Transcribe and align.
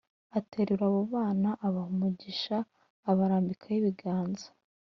aterura 0.39 0.83
abo 0.89 1.01
bana 1.13 1.49
abaha 1.67 1.89
umugisha 1.93 2.55
abarambikaho 3.09 3.75
ibiganza 3.81 4.47